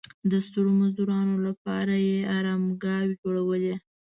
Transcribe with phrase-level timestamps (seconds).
[0.31, 3.75] د ستړو مزدورانو لپاره یې ارامګاوې جوړولې.